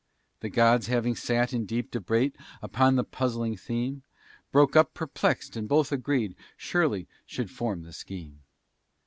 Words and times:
The 0.39 0.49
gods 0.49 0.87
having 0.87 1.15
sat 1.15 1.53
in 1.53 1.67
deep 1.67 1.91
debate 1.91 2.35
Upon 2.63 2.95
the 2.95 3.03
puzzling 3.03 3.55
theme, 3.55 4.01
Broke 4.51 4.75
up 4.75 4.95
perplexed 4.95 5.55
and 5.55 5.69
both 5.69 5.91
agreed 5.91 6.35
Shirley 6.57 7.07
should 7.27 7.51
form 7.51 7.83
the 7.83 7.93
scheme. 7.93 8.41